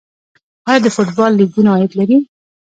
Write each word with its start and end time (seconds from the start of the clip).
آیا 0.69 0.79
د 0.83 0.87
فوټبال 0.95 1.31
لیګونه 1.39 1.69
عاید 1.73 1.91
لري؟ 1.99 2.17